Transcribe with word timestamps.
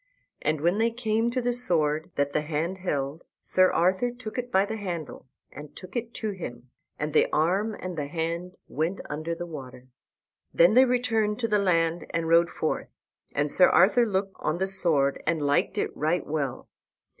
And 0.41 0.61
when 0.61 0.79
they 0.79 0.89
came 0.89 1.29
to 1.29 1.43
the 1.43 1.53
sword 1.53 2.09
that 2.15 2.33
the 2.33 2.41
hand 2.41 2.79
held 2.79 3.23
Sir 3.39 3.71
Arthur 3.71 4.09
took 4.09 4.39
it 4.39 4.51
by 4.51 4.65
the 4.65 4.77
handle 4.77 5.27
and 5.51 5.75
took 5.75 5.95
it 5.95 6.11
to 6.15 6.31
him, 6.31 6.71
and 6.97 7.13
the 7.13 7.27
arm 7.31 7.75
and 7.75 7.95
the 7.95 8.07
hand 8.07 8.55
went 8.67 8.99
under 9.11 9.35
the 9.35 9.45
water. 9.45 9.89
Then 10.51 10.73
they 10.73 10.85
returned 10.85 11.33
unto 11.33 11.47
the 11.47 11.59
land 11.59 12.07
and 12.09 12.27
rode 12.27 12.49
forth. 12.49 12.87
And 13.33 13.51
Sir 13.51 13.69
Arthur 13.69 14.07
looked 14.07 14.35
on 14.39 14.57
the 14.57 14.65
sword 14.65 15.21
and 15.27 15.39
liked 15.45 15.77
it 15.77 15.95
right 15.95 16.25
well. 16.25 16.67